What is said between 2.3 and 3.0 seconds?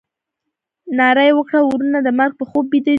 په خوب بیده دي.